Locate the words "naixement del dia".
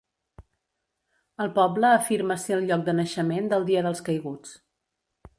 3.01-3.83